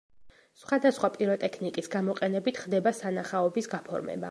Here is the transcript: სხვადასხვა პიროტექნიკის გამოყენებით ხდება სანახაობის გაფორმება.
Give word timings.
სხვადასხვა 0.61 1.09
პიროტექნიკის 1.17 1.91
გამოყენებით 1.97 2.59
ხდება 2.65 2.97
სანახაობის 3.05 3.73
გაფორმება. 3.79 4.19